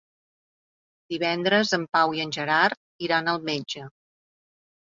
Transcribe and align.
Divendres 1.15 1.75
en 1.79 1.85
Pau 1.99 2.17
i 2.21 2.25
en 2.25 2.33
Gerard 2.39 3.07
iran 3.09 3.33
al 3.37 3.47
metge. 3.53 3.87